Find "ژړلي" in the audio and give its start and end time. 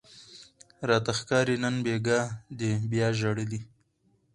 3.19-3.61